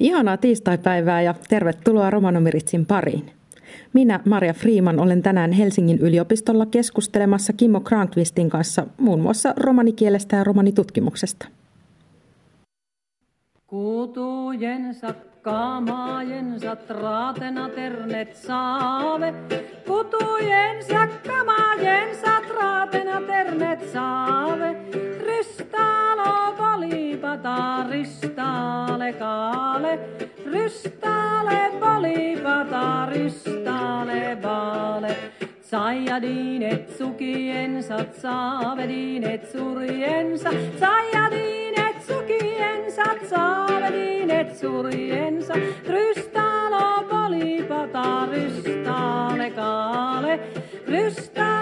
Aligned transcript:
Ihanaa 0.00 0.36
tiistaipäivää 0.36 1.22
ja 1.22 1.34
tervetuloa 1.48 2.10
Romanomiritsin 2.10 2.86
pariin. 2.86 3.30
Minä, 3.92 4.20
Maria 4.24 4.52
Freeman, 4.52 5.00
olen 5.00 5.22
tänään 5.22 5.52
Helsingin 5.52 5.98
yliopistolla 5.98 6.66
keskustelemassa 6.66 7.52
Kimmo 7.52 7.80
Krankvistin 7.80 8.50
kanssa 8.50 8.86
muun 8.98 9.20
muassa 9.20 9.54
romanikielestä 9.56 10.36
ja 10.36 10.44
romanitutkimuksesta. 10.44 11.46
Kutujensa 13.66 15.14
kamaajensa 15.42 16.76
traatena 16.76 17.68
ternet 17.68 18.36
saave. 18.36 19.34
Kutujensa 19.86 21.08
kamaajensa 21.26 22.40
traatena 22.48 23.20
ternet 23.26 23.92
saave. 23.92 24.76
Rystalo 25.26 26.54
polipata 26.56 27.86
rystale 27.90 28.89
kaale. 29.18 29.98
Rystale 30.52 31.60
polipata 31.80 33.08
rystale 33.12 34.36
baale. 34.42 35.16
Saijadiinet 35.70 36.98
sukiensa, 36.98 37.98
saavediinet 38.22 39.52
surjensa, 39.52 40.50
saijadiinet 40.80 42.02
sukiensa, 42.08 43.04
saavediinet 43.30 44.58
surjensa, 44.58 45.54
rystalo 45.86 47.04
polipata 47.10 48.26
rystale 48.32 49.50
kaale, 49.50 50.40
rystalo 50.88 51.59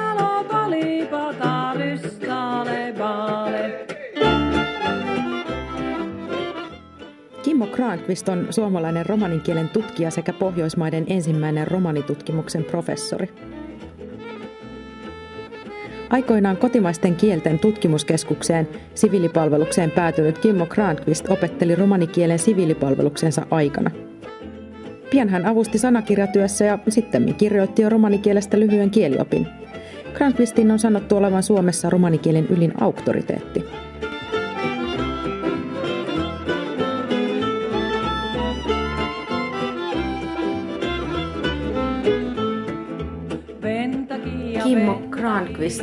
Kimmo 7.79 7.91
Krankvist 7.91 8.29
on 8.29 8.47
suomalainen 8.51 9.07
romaninkielen 9.07 9.69
tutkija 9.69 10.11
sekä 10.11 10.33
Pohjoismaiden 10.33 11.05
ensimmäinen 11.07 11.67
romanitutkimuksen 11.67 12.65
professori. 12.65 13.29
Aikoinaan 16.11 16.57
kotimaisten 16.57 17.17
kielten 17.17 17.59
tutkimuskeskukseen 17.59 18.69
siviilipalvelukseen 18.95 19.91
päätynyt 19.91 20.39
Kimmo 20.39 20.67
Krankvist 20.67 21.31
opetteli 21.31 21.75
romanikielen 21.75 22.39
siviilipalveluksensa 22.39 23.47
aikana. 23.51 23.91
Pian 25.11 25.29
hän 25.29 25.47
avusti 25.47 25.79
sanakirjatyössä 25.79 26.65
ja 26.65 26.79
sitten 26.89 27.35
kirjoitti 27.35 27.83
jo 27.83 27.89
romanikielestä 27.89 28.61
lyhyen 28.61 28.91
kieliopin. 28.91 29.47
Krankvistin 30.15 30.71
on 30.71 30.79
sanottu 30.79 31.17
olevan 31.17 31.43
Suomessa 31.43 31.91
romanikielen 31.91 32.47
ylin 32.47 32.83
auktoriteetti. 32.83 33.65
Kimmo 44.79 45.03
Granqvist, 45.11 45.83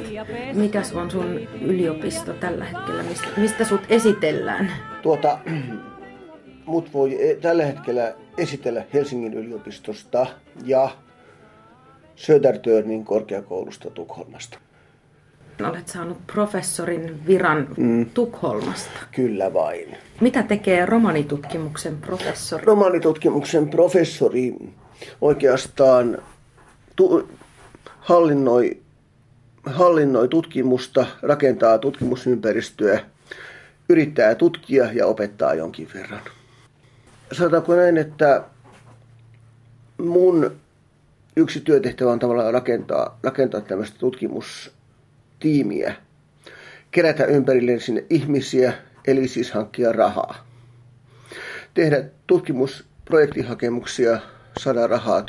mikä 0.53 0.81
on 0.95 1.11
sun 1.11 1.39
yliopisto 1.61 2.33
tällä 2.33 2.65
hetkellä? 2.65 3.03
Mistä, 3.03 3.27
mistä 3.37 3.65
sut 3.65 3.81
esitellään? 3.89 4.71
Tuota, 5.01 5.39
mut 6.65 6.93
voi 6.93 7.29
e- 7.29 7.35
tällä 7.35 7.65
hetkellä 7.65 8.13
esitellä 8.37 8.83
Helsingin 8.93 9.33
yliopistosta 9.33 10.27
ja 10.65 10.89
Södertörnin 12.15 13.05
korkeakoulusta 13.05 13.89
Tukholmasta. 13.89 14.57
Olet 15.69 15.87
saanut 15.87 16.17
professorin 16.27 17.27
viran 17.27 17.67
mm. 17.77 18.05
Tukholmasta. 18.05 18.99
Kyllä 19.11 19.53
vain. 19.53 19.97
Mitä 20.21 20.43
tekee 20.43 20.85
romanitutkimuksen 20.85 21.97
professori? 21.97 22.65
Romanitutkimuksen 22.65 23.69
professori 23.69 24.55
oikeastaan 25.21 26.17
tu- 26.95 27.29
hallinnoi, 27.99 28.77
hallinnoi 29.65 30.27
tutkimusta, 30.27 31.05
rakentaa 31.21 31.77
tutkimusympäristöä, 31.77 32.99
yrittää 33.89 34.35
tutkia 34.35 34.89
ja 34.93 35.07
opettaa 35.07 35.53
jonkin 35.53 35.89
verran. 35.93 36.21
Sanotaanko 37.31 37.75
näin, 37.75 37.97
että 37.97 38.43
mun 39.97 40.51
yksi 41.35 41.59
työtehtävä 41.61 42.11
on 42.11 42.19
tavallaan 42.19 42.53
rakentaa, 42.53 43.19
rakentaa 43.23 43.61
tämmöistä 43.61 43.97
tutkimustiimiä, 43.99 45.95
kerätä 46.91 47.25
ympärille 47.25 47.79
sinne 47.79 48.05
ihmisiä, 48.09 48.73
eli 49.07 49.27
siis 49.27 49.51
hankkia 49.51 49.91
rahaa. 49.91 50.47
Tehdä 51.73 52.03
tutkimusprojektihakemuksia, 52.27 54.19
saada 54.59 54.87
rahaa 54.87 55.23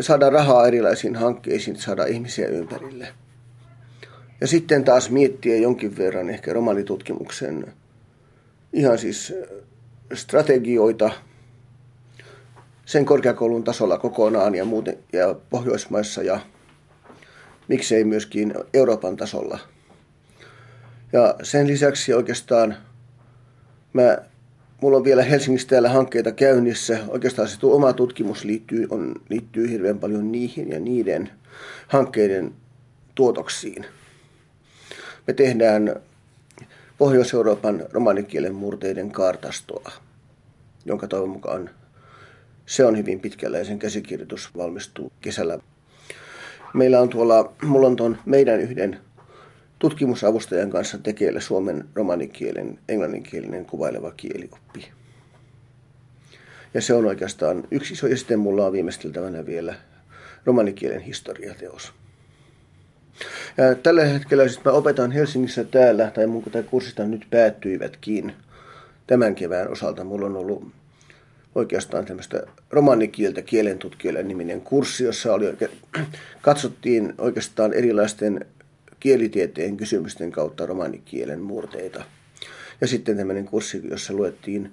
saada 0.00 0.30
rahaa 0.30 0.66
erilaisiin 0.66 1.16
hankkeisiin, 1.16 1.76
saada 1.76 2.04
ihmisiä 2.04 2.46
ympärille. 2.46 3.08
Ja 4.40 4.46
sitten 4.46 4.84
taas 4.84 5.10
miettiä 5.10 5.56
jonkin 5.56 5.96
verran 5.96 6.30
ehkä 6.30 6.52
romanitutkimuksen 6.52 7.72
ihan 8.72 8.98
siis 8.98 9.34
strategioita 10.14 11.10
sen 12.86 13.04
korkeakoulun 13.04 13.64
tasolla 13.64 13.98
kokonaan 13.98 14.54
ja 14.54 14.64
muuten 14.64 14.98
ja 15.12 15.34
Pohjoismaissa 15.50 16.22
ja 16.22 16.40
miksei 17.68 18.04
myöskin 18.04 18.54
Euroopan 18.74 19.16
tasolla. 19.16 19.58
Ja 21.12 21.34
sen 21.42 21.66
lisäksi 21.66 22.14
oikeastaan 22.14 22.76
mä 23.92 24.18
mulla 24.82 24.96
on 24.96 25.04
vielä 25.04 25.22
Helsingissä 25.22 25.68
täällä 25.68 25.88
hankkeita 25.88 26.32
käynnissä. 26.32 26.98
Oikeastaan 27.08 27.48
se 27.48 27.58
tuo 27.58 27.76
oma 27.76 27.92
tutkimus 27.92 28.44
liittyy, 28.44 28.86
on, 28.90 29.14
liittyy 29.28 29.70
hirveän 29.70 29.98
paljon 29.98 30.32
niihin 30.32 30.70
ja 30.70 30.80
niiden 30.80 31.30
hankkeiden 31.88 32.52
tuotoksiin. 33.14 33.86
Me 35.26 35.32
tehdään 35.32 35.96
Pohjois-Euroopan 36.98 37.84
romanikielen 37.92 38.54
murteiden 38.54 39.10
kartastoa, 39.10 39.92
jonka 40.84 41.08
toivon 41.08 41.28
mukaan 41.28 41.70
se 42.66 42.84
on 42.84 42.98
hyvin 42.98 43.20
pitkällä 43.20 43.58
ja 43.58 43.64
sen 43.64 43.78
käsikirjoitus 43.78 44.50
valmistuu 44.56 45.12
kesällä. 45.20 45.58
Meillä 46.74 47.00
on 47.00 47.08
tuolla, 47.08 47.52
mulla 47.62 47.86
on 47.86 47.96
tuon 47.96 48.18
meidän 48.26 48.60
yhden 48.60 49.00
tutkimusavustajan 49.82 50.70
kanssa 50.70 50.98
tekeillä 50.98 51.40
suomen 51.40 51.84
romanikielen, 51.94 52.78
englanninkielinen 52.88 53.66
kuvaileva 53.66 54.12
kielioppi. 54.16 54.88
Ja 56.74 56.80
se 56.80 56.94
on 56.94 57.06
oikeastaan 57.06 57.64
yksi 57.70 57.92
iso, 57.92 58.06
ja 58.06 58.16
sitten 58.16 58.38
mulla 58.38 58.66
on 58.66 58.72
viimeisteltävänä 58.72 59.46
vielä 59.46 59.74
romanikielen 60.44 61.00
historiateos. 61.00 61.92
Ja 63.56 63.74
tällä 63.74 64.04
hetkellä 64.04 64.48
siis 64.48 64.64
mä 64.64 64.72
opetan 64.72 65.10
Helsingissä 65.10 65.64
täällä, 65.64 66.10
tai 66.10 66.26
mun 66.26 66.42
tai 66.42 66.62
kurssit 66.62 66.98
nyt 66.98 67.26
päättyivätkin 67.30 68.32
tämän 69.06 69.34
kevään 69.34 69.70
osalta. 69.70 70.04
Mulla 70.04 70.26
on 70.26 70.36
ollut 70.36 70.72
oikeastaan 71.54 72.04
tämmöistä 72.04 72.42
romanikieltä 72.70 73.42
kielentutkijoille 73.42 74.22
niminen 74.22 74.60
kurssi, 74.60 75.04
jossa 75.04 75.34
oli 75.34 75.46
katsottiin 76.42 77.14
oikeastaan 77.18 77.72
erilaisten 77.72 78.46
kielitieteen 79.02 79.76
kysymysten 79.76 80.32
kautta 80.32 80.66
romanikielen 80.66 81.40
murteita. 81.40 82.04
Ja 82.80 82.86
sitten 82.86 83.16
tämmöinen 83.16 83.44
kurssi, 83.44 83.82
jossa 83.90 84.12
luettiin 84.12 84.72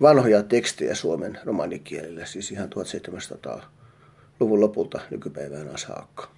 vanhoja 0.00 0.42
tekstejä 0.42 0.94
suomen 0.94 1.38
romanikielellä, 1.44 2.24
siis 2.24 2.52
ihan 2.52 2.68
1700-luvun 2.68 4.60
lopulta 4.60 5.00
nykypäivään 5.10 5.78
saakka. 5.78 6.28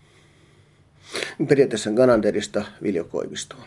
Periaatteessa 1.49 1.91
Gananderista 1.91 2.65
Viljo 2.83 3.05
Koivistoon. 3.05 3.63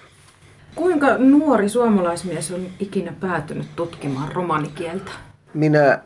Kuinka 0.76 1.18
nuori 1.18 1.70
suomalaismies 1.70 2.52
on 2.52 2.68
ikinä 2.80 3.14
päätynyt 3.20 3.68
tutkimaan 3.76 4.32
romanikieltä? 4.32 5.12
Minä 5.54 6.00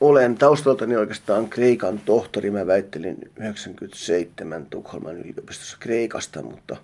olen 0.00 0.34
taustaltani 0.34 0.96
oikeastaan 0.96 1.48
Kreikan 1.48 2.00
tohtori. 2.04 2.50
Mä 2.50 2.66
väittelin 2.66 3.16
97 3.36 4.66
Tukholman 4.66 5.18
yliopistossa 5.18 5.76
Kreikasta, 5.80 6.42
mutta 6.42 6.76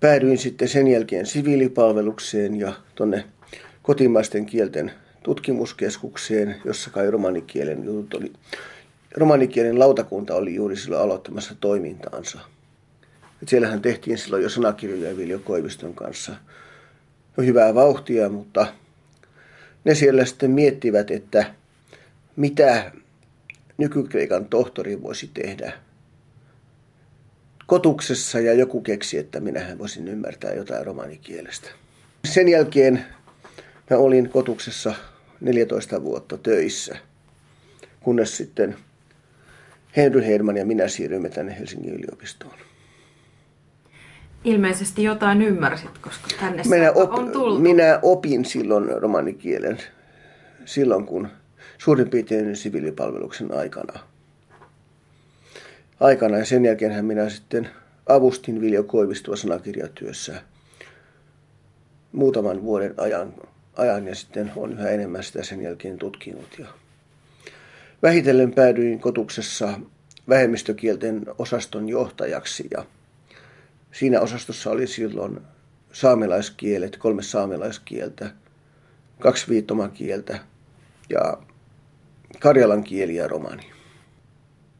päädyin 0.00 0.38
sitten 0.38 0.68
sen 0.68 0.88
jälkeen 0.88 1.26
siviilipalvelukseen 1.26 2.60
ja 2.60 2.72
tonne 2.94 3.24
kotimaisten 3.82 4.46
kielten 4.46 4.92
tutkimuskeskukseen, 5.22 6.56
jossa 6.64 6.90
kai 6.90 7.10
romanikielen 7.10 7.84
jutut 7.84 8.14
oli. 8.14 8.32
Romanikielen 9.16 9.78
lautakunta 9.78 10.34
oli 10.34 10.54
juuri 10.54 10.76
silloin 10.76 11.02
aloittamassa 11.02 11.54
toimintaansa. 11.60 12.38
Et 13.42 13.48
siellähän 13.48 13.82
tehtiin 13.82 14.18
silloin 14.18 14.42
jo 14.42 14.48
sanakirjoja 14.48 15.16
Viljo 15.16 15.38
Koiviston 15.38 15.94
kanssa. 15.94 16.32
No, 17.36 17.44
hyvää 17.44 17.74
vauhtia, 17.74 18.28
mutta 18.28 18.66
ne 19.84 19.94
siellä 19.94 20.24
sitten 20.24 20.50
miettivät, 20.50 21.10
että 21.10 21.54
mitä 22.36 22.92
nykykreikan 23.78 24.46
tohtori 24.46 25.02
voisi 25.02 25.30
tehdä 25.34 25.72
kotuksessa 27.66 28.40
ja 28.40 28.54
joku 28.54 28.80
keksi, 28.80 29.18
että 29.18 29.40
minähän 29.40 29.78
voisin 29.78 30.08
ymmärtää 30.08 30.52
jotain 30.52 30.86
romanikielestä. 30.86 31.68
Sen 32.24 32.48
jälkeen 32.48 33.04
mä 33.90 33.96
olin 33.96 34.28
kotuksessa 34.28 34.94
14 35.40 36.02
vuotta 36.02 36.38
töissä, 36.38 36.96
kunnes 38.00 38.36
sitten 38.36 38.76
Henry 39.96 40.26
Herman 40.26 40.56
ja 40.56 40.66
minä 40.66 40.88
siirryimme 40.88 41.28
tänne 41.28 41.58
Helsingin 41.58 41.94
yliopistoon. 41.94 42.54
Ilmeisesti 44.44 45.02
jotain 45.02 45.42
ymmärsit, 45.42 45.98
koska 45.98 46.28
tänne 46.40 46.62
minä 46.68 46.92
op, 46.92 47.12
on 47.12 47.32
tullut. 47.32 47.62
Minä 47.62 47.98
opin 48.02 48.44
silloin 48.44 49.02
romanikielen, 49.02 49.78
silloin 50.64 51.06
kun 51.06 51.28
suurin 51.78 52.10
piirtein 52.10 52.56
siviilipalveluksen 52.56 53.54
aikana. 53.54 54.00
Aikana 56.00 56.38
ja 56.38 56.44
sen 56.44 56.64
jälkeen 56.64 57.04
minä 57.04 57.28
sitten 57.28 57.70
avustin 58.08 58.60
Viljo 58.60 58.82
Koivistoa 58.82 59.36
sanakirjatyössä 59.36 60.42
muutaman 62.12 62.62
vuoden 62.62 62.94
ajan, 62.96 63.34
ajan 63.76 64.06
ja 64.06 64.14
sitten 64.14 64.52
on 64.56 64.72
yhä 64.72 64.90
enemmän 64.90 65.22
sitä 65.22 65.42
sen 65.42 65.62
jälkeen 65.62 65.98
tutkinut. 65.98 66.58
Ja 66.58 66.66
vähitellen 68.02 68.54
päädyin 68.54 69.00
kotuksessa 69.00 69.80
vähemmistökielten 70.28 71.26
osaston 71.38 71.88
johtajaksi 71.88 72.68
ja 72.70 72.86
siinä 73.92 74.20
osastossa 74.20 74.70
oli 74.70 74.86
silloin 74.86 75.40
saamelaiskielet, 75.92 76.96
kolme 76.96 77.22
saamelaiskieltä, 77.22 78.30
kaksi 79.18 79.48
viittomakieltä 79.48 80.38
ja 81.10 81.38
karjalan 82.38 82.84
kieli 82.84 83.14
ja 83.14 83.28
romani. 83.28 83.62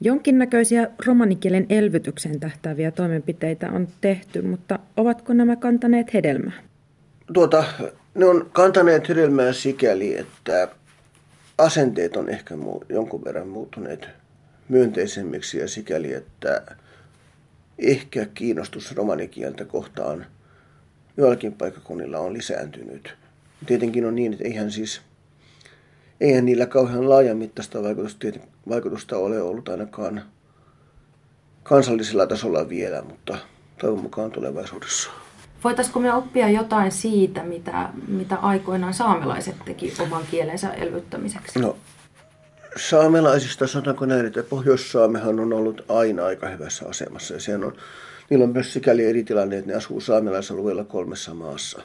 Jonkinnäköisiä 0.00 0.90
romanikielen 1.06 1.66
elvytykseen 1.68 2.40
tähtääviä 2.40 2.90
toimenpiteitä 2.90 3.70
on 3.72 3.88
tehty, 4.00 4.42
mutta 4.42 4.78
ovatko 4.96 5.32
nämä 5.32 5.56
kantaneet 5.56 6.14
hedelmää? 6.14 6.62
Tuota, 7.32 7.64
ne 8.14 8.24
on 8.24 8.50
kantaneet 8.52 9.08
hedelmää 9.08 9.52
sikäli, 9.52 10.18
että 10.18 10.68
asenteet 11.58 12.16
on 12.16 12.28
ehkä 12.28 12.54
jonkun 12.88 13.24
verran 13.24 13.48
muuttuneet 13.48 14.08
myönteisemmiksi 14.68 15.58
ja 15.58 15.68
sikäli, 15.68 16.12
että 16.12 16.62
ehkä 17.78 18.26
kiinnostus 18.34 18.96
romanikieltä 18.96 19.64
kohtaan 19.64 20.26
joillakin 21.16 21.52
paikkakunnilla 21.52 22.18
on 22.18 22.32
lisääntynyt. 22.32 23.14
Tietenkin 23.66 24.06
on 24.06 24.14
niin, 24.14 24.32
että 24.32 24.44
eihän 24.44 24.70
siis 24.70 25.00
eihän 26.20 26.44
niillä 26.44 26.66
kauhean 26.66 27.08
laajamittaista 27.08 27.82
vaikutusta, 27.82 28.26
vaikutusta 28.68 29.16
ole 29.16 29.42
ollut 29.42 29.68
ainakaan 29.68 30.22
kansallisella 31.62 32.26
tasolla 32.26 32.68
vielä, 32.68 33.02
mutta 33.02 33.38
toivon 33.80 34.02
mukaan 34.02 34.30
tulevaisuudessa. 34.30 35.10
Voitaisiko 35.64 36.00
me 36.00 36.14
oppia 36.14 36.48
jotain 36.48 36.92
siitä, 36.92 37.42
mitä, 37.42 37.88
mitä 38.08 38.36
aikoinaan 38.36 38.94
saamelaiset 38.94 39.54
teki 39.64 39.94
oman 40.00 40.22
kielensä 40.30 40.72
elvyttämiseksi? 40.72 41.58
No, 41.58 41.76
saamelaisista 42.76 43.66
sanotaanko 43.66 44.06
näin, 44.06 44.26
että 44.26 44.42
Pohjois-Saamehan 44.42 45.40
on 45.40 45.52
ollut 45.52 45.84
aina 45.88 46.24
aika 46.24 46.48
hyvässä 46.48 46.88
asemassa. 46.88 47.34
Ja 47.34 47.40
on, 47.66 47.76
niillä 48.30 48.44
on 48.44 48.52
myös 48.52 48.72
sikäli 48.72 49.04
eri 49.04 49.24
tilanne, 49.24 49.58
että 49.58 49.70
ne 49.70 49.76
asuu 49.76 50.00
saamelaisalueella 50.00 50.84
kolmessa 50.84 51.34
maassa. 51.34 51.82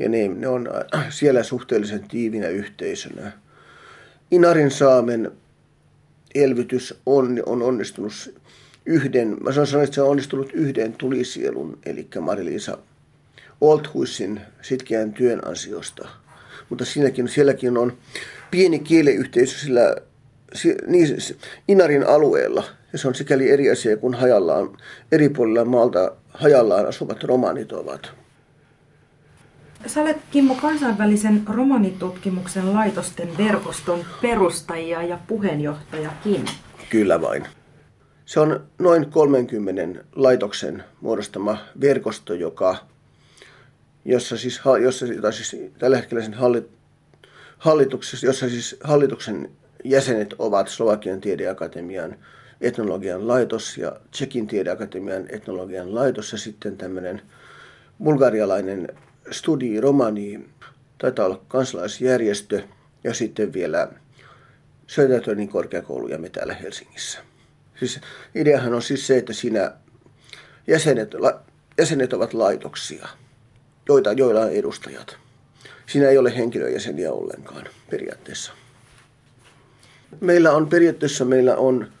Ja 0.00 0.08
ne, 0.08 0.28
ne 0.28 0.48
on 0.48 0.68
siellä 1.10 1.42
suhteellisen 1.42 2.08
tiivinä 2.08 2.48
yhteisönä. 2.48 3.32
Inarin 4.30 4.70
saamen 4.70 5.32
elvytys 6.34 6.94
on, 7.06 7.42
on 7.46 7.62
onnistunut 7.62 8.34
yhden, 8.86 9.36
mä 9.44 9.52
sanoin, 9.52 9.84
että 9.84 9.94
se 9.94 10.02
on 10.02 10.10
onnistunut 10.10 10.50
yhden 10.52 10.92
tulisielun, 10.92 11.78
eli 11.86 12.08
Mariliisa 12.20 12.78
Olthuisin 13.60 14.40
sitkeän 14.62 15.12
työn 15.12 15.48
ansiosta. 15.48 16.08
Mutta 16.68 16.84
siinäkin, 16.84 17.28
sielläkin 17.28 17.76
on 17.76 17.92
pieni 18.50 18.78
kieleyhteisö 18.78 19.58
sillä 19.58 19.96
niin, 20.86 21.18
Inarin 21.68 22.06
alueella. 22.06 22.64
Ja 22.92 22.98
se 22.98 23.08
on 23.08 23.14
sikäli 23.14 23.50
eri 23.50 23.70
asia 23.70 23.96
kuin 23.96 24.14
hajallaan, 24.14 24.76
eri 25.12 25.28
puolilla 25.28 25.64
maalta 25.64 26.16
hajallaan 26.28 26.86
asuvat 26.86 27.24
romanit 27.24 27.72
ovat. 27.72 28.19
Sä 29.86 30.00
olet 30.00 30.16
Kimmo 30.30 30.54
kansainvälisen 30.54 31.42
romanitutkimuksen 31.46 32.72
laitosten 32.72 33.38
verkoston 33.38 34.04
perustajia 34.22 35.02
ja 35.02 35.18
puheenjohtajakin. 35.26 36.44
Kyllä 36.90 37.20
vain. 37.20 37.46
Se 38.26 38.40
on 38.40 38.64
noin 38.78 39.10
30 39.10 40.04
laitoksen 40.16 40.84
muodostama 41.00 41.58
verkosto, 41.80 42.34
joka, 42.34 42.76
jossa 44.04 44.36
siis, 44.36 44.60
jossa, 44.82 45.06
siis 45.30 45.56
tällä 45.78 45.96
hetkellä 45.96 46.22
sen 46.22 46.34
hallit, 46.34 46.68
hallituksessa, 47.58 48.26
jossa 48.26 48.48
siis 48.48 48.76
hallituksen 48.84 49.50
jäsenet 49.84 50.34
ovat 50.38 50.68
Slovakian 50.68 51.20
tiedeakatemian 51.20 52.16
etnologian 52.60 53.28
laitos 53.28 53.78
ja 53.78 54.00
Tsekin 54.10 54.46
tiedeakatemian 54.46 55.24
etnologian 55.28 55.94
laitos 55.94 56.32
ja 56.32 56.38
sitten 56.38 56.76
tämmöinen 56.76 57.22
bulgarialainen 58.04 58.88
Studi 59.30 59.80
Romani, 59.80 60.48
taitaa 60.98 61.26
olla 61.26 61.42
kansalaisjärjestö 61.48 62.62
ja 63.04 63.14
sitten 63.14 63.52
vielä 63.52 63.88
Södertönin 64.86 65.48
korkeakoulu 65.48 66.08
ja 66.08 66.18
me 66.18 66.28
täällä 66.28 66.54
Helsingissä. 66.54 67.18
Siis 67.78 68.00
ideahan 68.34 68.74
on 68.74 68.82
siis 68.82 69.06
se, 69.06 69.18
että 69.18 69.32
siinä 69.32 69.72
jäsenet, 70.66 71.10
jäsenet 71.78 72.12
ovat 72.12 72.34
laitoksia, 72.34 73.08
joita, 73.88 74.12
joilla 74.12 74.40
on 74.40 74.52
edustajat. 74.52 75.16
Siinä 75.86 76.08
ei 76.08 76.18
ole 76.18 76.36
henkilöjäseniä 76.36 77.12
ollenkaan 77.12 77.66
periaatteessa. 77.90 78.52
Meillä 80.20 80.52
on 80.52 80.68
periaatteessa 80.68 81.24
meillä 81.24 81.56
on, 81.56 81.92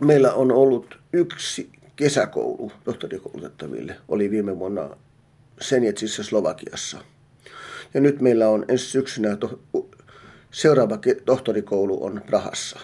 meillä 0.00 0.32
on 0.32 0.52
ollut 0.52 0.98
yksi 1.12 1.70
kesäkoulu 1.96 2.72
tohtorikoulutettaville. 2.84 3.96
Oli 4.08 4.30
viime 4.30 4.58
vuonna 4.58 4.96
Senjetsissä 5.60 6.22
Slovakiassa. 6.22 6.98
Ja 7.94 8.00
nyt 8.00 8.20
meillä 8.20 8.48
on 8.48 8.64
ensi 8.68 8.84
syksynä 8.84 9.36
to, 9.36 9.60
seuraava 10.50 10.98
tohtorikoulu 11.24 12.04
on 12.04 12.22
Prahassa. 12.26 12.80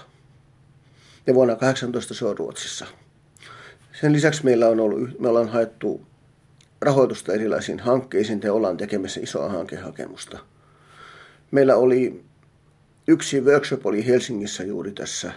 Ja 1.26 1.34
vuonna 1.34 1.56
18 1.56 2.14
se 2.14 2.26
on 2.26 2.38
Ruotsissa. 2.38 2.86
Sen 4.00 4.12
lisäksi 4.12 4.44
meillä 4.44 4.68
on 4.68 4.80
ollut, 4.80 5.20
me 5.20 5.28
ollaan 5.28 5.48
haettu 5.48 6.06
rahoitusta 6.80 7.32
erilaisiin 7.32 7.80
hankkeisiin 7.80 8.40
ja 8.44 8.52
ollaan 8.52 8.76
tekemässä 8.76 9.20
isoa 9.20 9.48
hankehakemusta. 9.48 10.38
Meillä 11.50 11.76
oli 11.76 12.24
yksi 13.08 13.40
workshop 13.40 13.86
oli 13.86 14.06
Helsingissä 14.06 14.64
juuri 14.64 14.92
tässä 14.92 15.32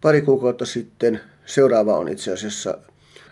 pari 0.00 0.22
kuukautta 0.22 0.66
sitten. 0.66 1.20
Seuraava 1.46 1.96
on 1.96 2.08
itse 2.08 2.32
asiassa 2.32 2.78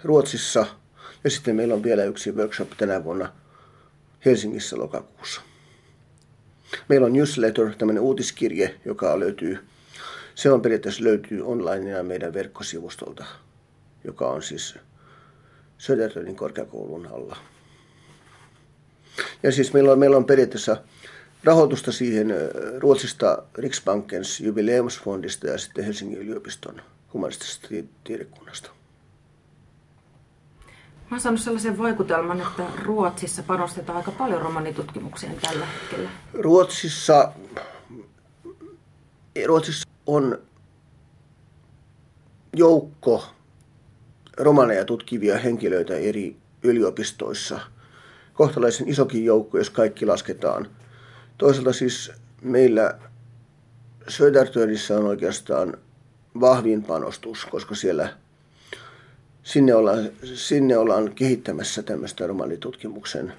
Ruotsissa– 0.04 0.66
ja 1.25 1.31
sitten 1.31 1.57
meillä 1.57 1.75
on 1.75 1.83
vielä 1.83 2.04
yksi 2.04 2.33
workshop 2.33 2.71
tänä 2.76 3.04
vuonna 3.04 3.33
Helsingissä 4.25 4.78
lokakuussa. 4.78 5.40
Meillä 6.88 7.07
on 7.07 7.12
newsletter, 7.12 7.75
tämmöinen 7.78 8.02
uutiskirje, 8.02 8.75
joka 8.85 9.21
löytyy, 9.21 9.59
se 10.35 10.52
on 10.52 10.62
periaatteessa 10.62 11.04
löytyy 11.04 11.47
online 11.47 12.02
meidän 12.02 12.35
verkkosivustolta, 12.35 13.25
joka 14.04 14.28
on 14.28 14.43
siis 14.43 14.75
Södertönin 15.78 16.37
korkeakoulun 16.37 17.07
alla. 17.07 17.37
Ja 19.43 19.52
siis 19.52 19.73
meillä 19.73 19.93
on, 19.93 19.99
meillä 19.99 20.16
on 20.16 20.25
periaatteessa 20.25 20.76
rahoitusta 21.45 21.93
siihen 21.93 22.35
Ruotsista 22.78 23.43
Riksbankens 23.54 24.40
jubileumsfondista 24.40 25.47
ja 25.47 25.59
sitten 25.59 25.85
Helsingin 25.85 26.19
yliopiston 26.19 26.83
humanistisesta 27.12 27.69
tiedekunnasta. 28.04 28.71
Mä 31.11 31.16
oon 31.16 31.20
saanut 31.20 31.40
sellaisen 31.40 31.78
vaikutelman, 31.78 32.40
että 32.40 32.62
Ruotsissa 32.82 33.42
panostetaan 33.42 33.99
aika 33.99 34.11
paljon 34.11 34.42
romanitutkimukseen 34.42 35.37
tällä 35.42 35.66
hetkellä. 35.66 36.11
Ruotsissa, 36.32 37.32
Ruotsissa 39.46 39.88
on 40.06 40.38
joukko 42.56 43.25
romaneja 44.37 44.84
tutkivia 44.84 45.38
henkilöitä 45.38 45.94
eri 45.96 46.37
yliopistoissa. 46.62 47.61
Kohtalaisen 48.34 48.88
isokin 48.88 49.25
joukko, 49.25 49.58
jos 49.58 49.70
kaikki 49.70 50.06
lasketaan. 50.06 50.68
Toisaalta 51.38 51.73
siis 51.73 52.12
meillä 52.42 52.99
Södertönissä 54.08 54.96
on 54.96 55.04
oikeastaan 55.04 55.76
vahvin 56.40 56.82
panostus, 56.82 57.44
koska 57.44 57.75
siellä– 57.75 58.08
sinne 59.44 59.74
ollaan, 59.74 60.10
sinne 60.34 60.78
ollaan 60.78 61.12
kehittämässä 61.14 61.82
tämmöistä 61.82 62.26
romanitutkimuksen 62.26 63.32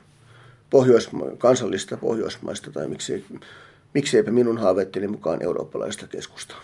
pohjoisma- 0.69 1.38
kansallista 1.38 1.97
pohjoismaista 1.97 2.71
tai 2.71 2.88
miksei, 2.88 3.25
mikseipä 3.93 4.31
minun 4.31 4.57
haaveitteni 4.57 5.07
mukaan 5.07 5.43
eurooppalaista 5.43 6.07
keskusta. 6.07 6.55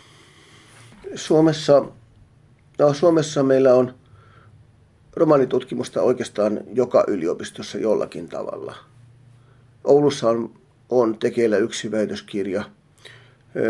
Suomessa, 1.15 1.86
no 2.79 2.93
Suomessa 2.93 3.43
meillä 3.43 3.74
on 3.74 3.93
romanitutkimusta 5.15 6.01
oikeastaan 6.01 6.60
joka 6.74 7.03
yliopistossa 7.07 7.77
jollakin 7.77 8.29
tavalla. 8.29 8.75
Oulussa 9.83 10.29
on 10.29 10.62
on 10.91 11.17
tekeillä 11.17 11.57
yksi 11.57 11.91
väitöskirja. 11.91 12.63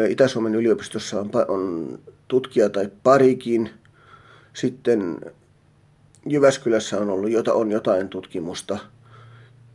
Itä-Suomen 0.10 0.56
yliopistossa 0.56 1.20
on, 1.20 1.30
on 1.48 2.00
tutkija 2.28 2.70
tai 2.70 2.90
parikin. 3.04 3.70
Sitten 4.54 5.20
Jyväskylässä 6.26 6.98
on 6.98 7.10
ollut 7.10 7.32
jota, 7.32 7.54
on 7.54 7.72
jotain 7.72 8.10
tutkimusta, 8.10 8.78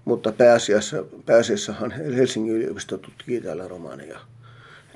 mutta 0.04 0.32
pääasiassa, 0.32 1.04
pääasiassahan 1.26 1.90
Helsingin 1.90 2.54
yliopisto 2.56 2.98
tutkii 2.98 3.40
täällä 3.40 3.68
romaneja. 3.68 4.20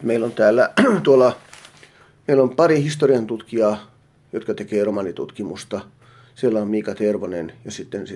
Meillä 0.03 0.27
on 0.27 0.33
täällä 0.33 0.71
tuolla, 1.05 1.37
meillä 2.29 2.43
on 2.43 2.57
pari 2.57 2.83
historian 2.83 3.27
tutkijaa, 3.27 3.91
jotka 4.33 4.55
tekee 4.55 4.85
romanitutkimusta. 4.85 5.81
Siellä 6.35 6.63
on 6.63 6.69
Miika 6.69 6.95
Tervonen 6.95 7.53
ja 7.65 7.71
sitten, 7.71 8.07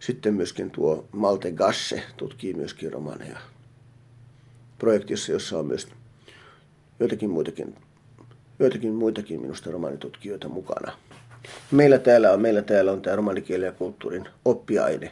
sitten 0.00 0.34
myöskin 0.34 0.70
tuo 0.70 1.08
Malte 1.12 1.52
Gasse 1.52 2.02
tutkii 2.16 2.54
myöskin 2.54 2.92
romaneja 2.92 3.38
projektissa, 4.78 5.32
jossa 5.32 5.58
on 5.58 5.66
myös 5.66 5.88
joitakin 7.00 7.30
muitakin, 7.30 7.74
joitakin 8.58 8.94
muitakin 8.94 9.40
minusta 9.40 9.70
romanitutkijoita 9.70 10.48
mukana. 10.48 10.92
Meillä 11.70 11.98
täällä 11.98 12.32
on, 12.32 12.40
meillä 12.40 12.62
täällä 12.62 12.92
on 12.92 13.02
tämä 13.02 13.16
romanikielen 13.16 13.66
ja 13.66 13.72
kulttuurin 13.72 14.28
oppiaine 14.44 15.10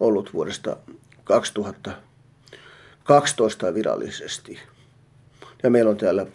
ollut 0.00 0.34
vuodesta 0.34 0.76
2012 1.24 3.74
virallisesti. 3.74 4.58
Ja 5.62 5.70
meillä 5.70 5.90
on 5.90 5.96
täällä 5.96 6.26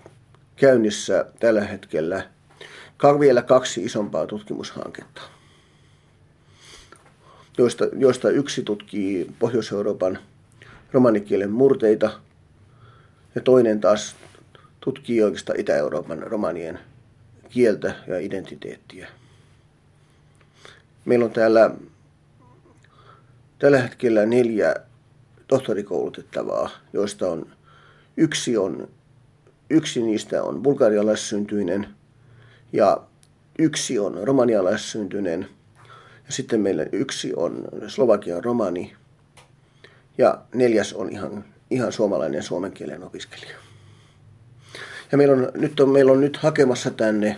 käynnissä 0.56 1.26
tällä 1.40 1.62
hetkellä 1.62 2.30
vielä 3.20 3.42
kaksi 3.42 3.84
isompaa 3.84 4.28
tutkimushanketta, 4.28 5.22
joista, 7.58 7.86
joista 7.94 8.30
yksi 8.30 8.64
tutkii 8.64 9.32
Pohjois-Euroopan 9.40 10.20
romanikielen 10.92 11.52
murteita 11.52 12.12
ja 13.36 13.42
toinen 13.42 13.82
taas 13.82 14.16
tutkii 14.80 15.24
oikeastaan 15.24 15.60
Itä-Euroopan 15.60 16.20
romanien 16.20 16.80
kieltä 17.52 17.96
ja 18.08 18.20
identiteettiä. 18.20 19.08
Meillä 21.06 21.26
on 21.26 21.32
täällä 21.32 21.72
tällä 23.60 23.82
hetkellä 23.82 24.26
neljä 24.26 24.76
tohtorikoulutettavaa, 25.48 26.70
joista 26.94 27.32
on 27.32 27.48
yksi, 28.18 28.58
on, 28.58 28.88
yksi 29.70 30.02
niistä 30.02 30.44
on 30.44 30.64
bulgarialaissyntyinen 30.64 31.88
ja 32.74 32.98
yksi 33.60 34.00
on 34.00 34.20
romanialaissyntyinen 34.24 35.50
ja 36.26 36.32
sitten 36.32 36.62
meillä 36.62 36.86
yksi 36.92 37.34
on 37.36 37.68
slovakian 37.88 38.44
romani 38.44 38.96
ja 40.18 40.42
neljäs 40.54 40.94
on 40.94 41.10
ihan, 41.10 41.46
ihan 41.70 41.92
suomalainen 41.92 42.44
suomen 42.44 42.72
kielen 42.72 43.04
opiskelija. 43.04 43.71
Ja 45.12 45.18
meillä 45.18 45.34
on, 45.34 45.52
nyt 45.56 45.80
on, 45.80 45.90
meillä 45.90 46.12
on 46.12 46.22
nyt 46.22 46.38
hakemassa 46.38 46.92
tänne, 46.92 47.38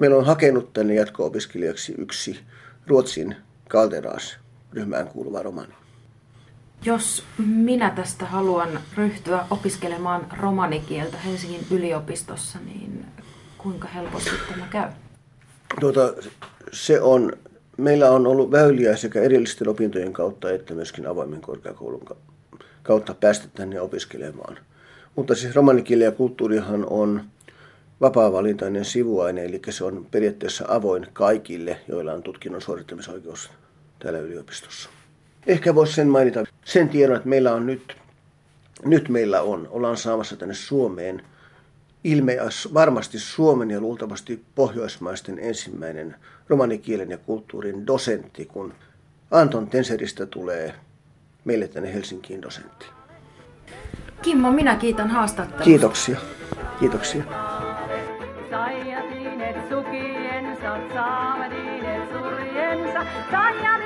meillä 0.00 0.16
on 0.16 0.26
hakenut 0.26 0.72
tänne 0.72 0.94
jatko-opiskelijaksi 0.94 1.94
yksi 1.98 2.40
Ruotsin 2.86 3.36
Kalteras 3.68 4.38
ryhmään 4.72 5.08
kuuluva 5.08 5.42
romani. 5.42 5.72
Jos 6.84 7.24
minä 7.38 7.90
tästä 7.90 8.24
haluan 8.24 8.80
ryhtyä 8.96 9.44
opiskelemaan 9.50 10.26
romanikieltä 10.40 11.18
Helsingin 11.18 11.66
yliopistossa, 11.70 12.58
niin 12.64 13.06
kuinka 13.58 13.88
helposti 13.88 14.30
tämä 14.48 14.66
käy? 14.70 14.88
Tuota, 15.80 16.14
se 16.72 17.00
on, 17.00 17.32
meillä 17.76 18.10
on 18.10 18.26
ollut 18.26 18.50
väyliä 18.50 18.96
sekä 18.96 19.20
erillisten 19.20 19.68
opintojen 19.68 20.12
kautta 20.12 20.50
että 20.50 20.74
myöskin 20.74 21.06
avoimen 21.06 21.40
korkeakoulun 21.40 22.16
kautta 22.82 23.14
päästä 23.14 23.48
tänne 23.54 23.80
opiskelemaan. 23.80 24.58
Mutta 25.16 25.34
siis 25.34 25.54
romanikieli 25.54 26.04
ja 26.04 26.12
kulttuurihan 26.12 26.86
on 26.90 27.24
vapaa-valintainen 28.00 28.84
sivuaine, 28.84 29.44
eli 29.44 29.60
se 29.70 29.84
on 29.84 30.06
periaatteessa 30.10 30.64
avoin 30.68 31.06
kaikille, 31.12 31.80
joilla 31.88 32.12
on 32.12 32.22
tutkinnon 32.22 32.62
suorittamisoikeus 32.62 33.50
täällä 33.98 34.18
yliopistossa. 34.18 34.90
Ehkä 35.46 35.74
voisi 35.74 35.92
sen 35.92 36.08
mainita 36.08 36.44
sen 36.64 36.88
tiedon, 36.88 37.16
että 37.16 37.28
meillä 37.28 37.52
on 37.52 37.66
nyt, 37.66 37.96
nyt 38.84 39.08
meillä 39.08 39.42
on, 39.42 39.68
ollaan 39.70 39.96
saamassa 39.96 40.36
tänne 40.36 40.54
Suomeen 40.54 41.22
ilmeäs 42.04 42.68
varmasti 42.74 43.18
Suomen 43.18 43.70
ja 43.70 43.80
luultavasti 43.80 44.44
pohjoismaisten 44.54 45.38
ensimmäinen 45.38 46.16
romanikielen 46.48 47.10
ja 47.10 47.18
kulttuurin 47.18 47.86
dosentti, 47.86 48.44
kun 48.44 48.74
Anton 49.30 49.66
Tenseristä 49.66 50.26
tulee 50.26 50.74
meille 51.44 51.68
tänne 51.68 51.94
Helsinkiin 51.94 52.42
dosentti. 52.42 52.86
Kimmo, 54.22 54.52
minä 54.52 54.76
kiitän 54.76 55.10
haastattelusta. 55.10 55.64
Kiitoksia. 55.64 56.18
Kiitoksia. 56.80 57.22
Saia 58.50 59.02
sukiensa, 59.68 60.76
saava 60.94 61.44
surjensa, 62.12 63.00
saia 63.30 63.78